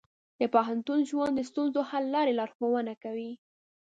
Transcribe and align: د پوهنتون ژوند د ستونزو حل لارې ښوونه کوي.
د 0.39 0.41
پوهنتون 0.53 0.99
ژوند 1.09 1.33
د 1.35 1.39
ستونزو 1.49 1.79
حل 1.89 2.05
لارې 2.15 2.33
ښوونه 2.55 2.93
کوي. 3.03 3.31